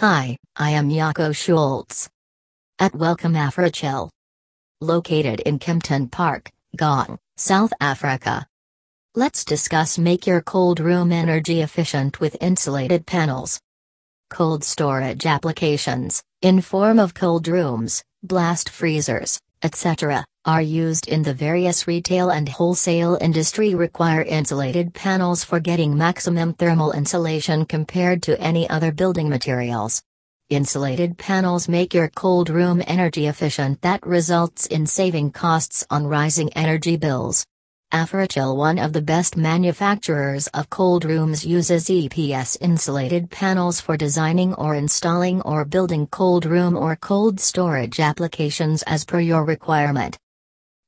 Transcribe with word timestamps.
Hi, 0.00 0.36
I 0.54 0.70
am 0.70 0.90
Jaco 0.90 1.34
Schultz. 1.34 2.08
At 2.78 2.94
Welcome 2.94 3.32
Africhill. 3.32 4.10
Located 4.80 5.40
in 5.40 5.58
Kempton 5.58 6.08
Park, 6.08 6.52
Gauteng, 6.76 7.18
South 7.36 7.72
Africa. 7.80 8.46
Let's 9.16 9.44
discuss 9.44 9.98
make 9.98 10.24
your 10.24 10.40
cold 10.40 10.78
room 10.78 11.10
energy 11.10 11.62
efficient 11.62 12.20
with 12.20 12.36
insulated 12.40 13.06
panels. 13.06 13.58
Cold 14.30 14.62
storage 14.62 15.26
applications, 15.26 16.22
in 16.42 16.60
form 16.60 17.00
of 17.00 17.12
cold 17.12 17.48
rooms, 17.48 18.04
blast 18.22 18.68
freezers, 18.68 19.40
etc., 19.62 20.24
are 20.44 20.62
used 20.62 21.08
in 21.08 21.22
the 21.22 21.34
various 21.34 21.86
retail 21.86 22.30
and 22.30 22.48
wholesale 22.48 23.18
industry 23.20 23.74
require 23.74 24.22
insulated 24.22 24.94
panels 24.94 25.44
for 25.44 25.60
getting 25.60 25.96
maximum 25.96 26.54
thermal 26.54 26.92
insulation 26.92 27.64
compared 27.66 28.22
to 28.22 28.40
any 28.40 28.68
other 28.70 28.92
building 28.92 29.28
materials. 29.28 30.02
Insulated 30.48 31.18
panels 31.18 31.68
make 31.68 31.92
your 31.92 32.08
cold 32.08 32.48
room 32.48 32.82
energy 32.86 33.26
efficient 33.26 33.82
that 33.82 34.06
results 34.06 34.64
in 34.66 34.86
saving 34.86 35.32
costs 35.32 35.86
on 35.90 36.06
rising 36.06 36.50
energy 36.54 36.96
bills. 36.96 37.44
Africhill 37.92 38.54
one 38.54 38.78
of 38.78 38.92
the 38.92 39.00
best 39.00 39.34
manufacturers 39.34 40.46
of 40.48 40.68
cold 40.68 41.06
rooms 41.06 41.46
uses 41.46 41.86
EPS 41.86 42.58
insulated 42.60 43.30
panels 43.30 43.80
for 43.80 43.96
designing 43.96 44.52
or 44.54 44.74
installing 44.74 45.40
or 45.40 45.64
building 45.64 46.06
cold 46.08 46.44
room 46.44 46.76
or 46.76 46.96
cold 46.96 47.40
storage 47.40 47.98
applications 47.98 48.82
as 48.82 49.06
per 49.06 49.20
your 49.20 49.42
requirement. 49.42 50.18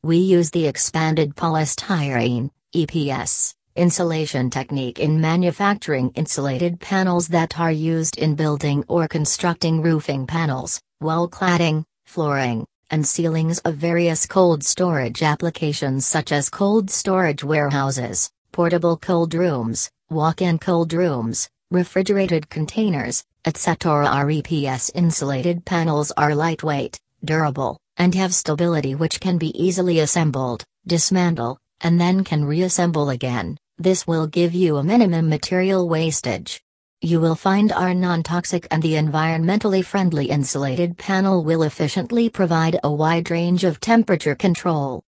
We 0.02 0.18
use 0.18 0.50
the 0.50 0.66
expanded 0.66 1.36
polystyrene, 1.36 2.50
EPS, 2.74 3.54
insulation 3.76 4.50
technique 4.50 4.98
in 4.98 5.22
manufacturing 5.22 6.10
insulated 6.16 6.80
panels 6.80 7.28
that 7.28 7.58
are 7.58 7.72
used 7.72 8.18
in 8.18 8.34
building 8.34 8.84
or 8.88 9.08
constructing 9.08 9.80
roofing 9.80 10.26
panels, 10.26 10.78
wall 11.00 11.30
cladding, 11.30 11.84
flooring, 12.04 12.66
and 12.90 13.06
ceilings 13.06 13.58
of 13.60 13.76
various 13.76 14.26
cold 14.26 14.62
storage 14.64 15.22
applications 15.22 16.06
such 16.06 16.32
as 16.32 16.48
cold 16.48 16.90
storage 16.90 17.44
warehouses, 17.44 18.30
portable 18.52 18.96
cold 18.96 19.34
rooms, 19.34 19.90
walk-in 20.10 20.58
cold 20.58 20.92
rooms, 20.92 21.48
refrigerated 21.70 22.50
containers, 22.50 23.24
etc. 23.44 24.06
Our 24.06 24.26
EPS 24.26 24.90
insulated 24.94 25.64
panels 25.64 26.12
are 26.16 26.34
lightweight, 26.34 26.98
durable, 27.24 27.78
and 27.96 28.14
have 28.14 28.34
stability 28.34 28.94
which 28.94 29.20
can 29.20 29.38
be 29.38 29.56
easily 29.62 30.00
assembled, 30.00 30.64
dismantle, 30.86 31.58
and 31.80 32.00
then 32.00 32.24
can 32.24 32.44
reassemble 32.44 33.10
again. 33.10 33.56
This 33.78 34.06
will 34.06 34.26
give 34.26 34.54
you 34.54 34.76
a 34.76 34.84
minimum 34.84 35.28
material 35.28 35.88
wastage. 35.88 36.60
You 37.02 37.18
will 37.18 37.34
find 37.34 37.72
our 37.72 37.94
non-toxic 37.94 38.68
and 38.70 38.82
the 38.82 38.92
environmentally 38.92 39.82
friendly 39.82 40.26
insulated 40.26 40.98
panel 40.98 41.42
will 41.42 41.62
efficiently 41.62 42.28
provide 42.28 42.78
a 42.84 42.92
wide 42.92 43.30
range 43.30 43.64
of 43.64 43.80
temperature 43.80 44.34
control. 44.34 45.02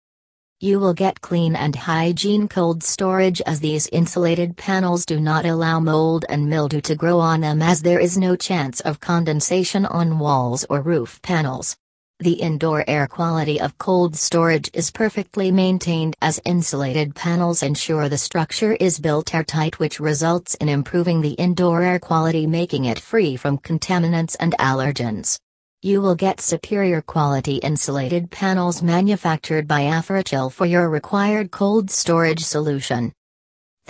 You 0.61 0.79
will 0.79 0.93
get 0.93 1.19
clean 1.19 1.53
and 1.53 1.75
hygiene 1.75 2.47
cold 2.47 2.81
storage 2.81 3.41
as 3.41 3.59
these 3.59 3.87
insulated 3.87 4.55
panels 4.55 5.05
do 5.05 5.19
not 5.19 5.45
allow 5.45 5.81
mold 5.81 6.23
and 6.29 6.49
mildew 6.49 6.79
to 6.79 6.95
grow 6.95 7.19
on 7.19 7.41
them 7.41 7.61
as 7.61 7.81
there 7.81 7.99
is 7.99 8.17
no 8.17 8.37
chance 8.37 8.79
of 8.79 9.01
condensation 9.01 9.85
on 9.85 10.17
walls 10.17 10.65
or 10.69 10.81
roof 10.81 11.21
panels. 11.21 11.75
The 12.21 12.33
indoor 12.33 12.83
air 12.87 13.07
quality 13.07 13.59
of 13.59 13.79
cold 13.79 14.15
storage 14.15 14.69
is 14.75 14.91
perfectly 14.91 15.49
maintained 15.51 16.15
as 16.21 16.39
insulated 16.45 17.15
panels 17.15 17.63
ensure 17.63 18.09
the 18.09 18.17
structure 18.19 18.73
is 18.73 18.99
built 18.99 19.33
airtight 19.33 19.79
which 19.79 19.99
results 19.99 20.53
in 20.53 20.69
improving 20.69 21.21
the 21.21 21.31
indoor 21.31 21.81
air 21.81 21.97
quality 21.97 22.45
making 22.45 22.85
it 22.85 22.99
free 22.99 23.37
from 23.37 23.57
contaminants 23.57 24.35
and 24.39 24.53
allergens. 24.59 25.39
You 25.81 25.99
will 25.99 26.13
get 26.13 26.41
superior 26.41 27.01
quality 27.01 27.55
insulated 27.55 28.29
panels 28.29 28.83
manufactured 28.83 29.67
by 29.67 29.85
Africhill 29.85 30.51
for 30.51 30.67
your 30.67 30.91
required 30.91 31.49
cold 31.49 31.89
storage 31.89 32.43
solution. 32.43 33.13